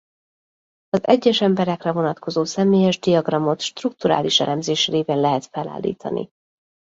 [0.89, 6.31] Az egyes emberekre vonatkozó személyes diagramot strukturális elemzés révén lehet felállítani.